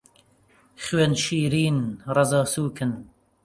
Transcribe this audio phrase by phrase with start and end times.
[0.83, 1.77] خوێن شیرن،
[2.15, 2.91] ڕەزا سووکن